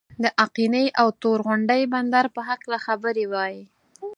د 0.23 0.25
آقینې 0.45 0.85
او 1.01 1.07
تور 1.21 1.39
غونډۍ 1.45 1.81
بندر 1.93 2.25
په 2.35 2.41
هکله 2.49 2.77
خبرې 2.85 3.25
وای. 3.33 3.55